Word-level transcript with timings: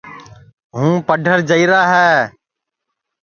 ہوں 0.75 0.93
پڈھر 1.07 1.39
جائیرا 1.49 1.81
ہے 1.93 2.11